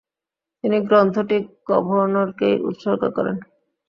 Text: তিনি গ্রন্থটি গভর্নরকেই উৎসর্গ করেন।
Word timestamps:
তিনি 0.63 0.77
গ্রন্থটি 0.87 1.37
গভর্নরকেই 1.69 2.55
উৎসর্গ 2.69 3.01
করেন। 3.17 3.37